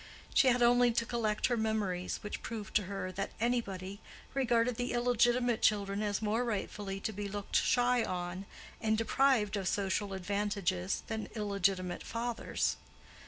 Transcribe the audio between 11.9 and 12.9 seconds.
fathers.